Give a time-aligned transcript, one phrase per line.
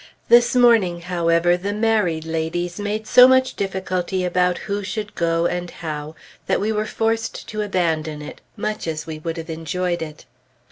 [0.29, 5.69] This morning, however, the married ladies made so much difficulty about who should go, and
[5.69, 6.15] how,
[6.47, 10.25] that we were forced to abandon it, much as we would have enjoyed it.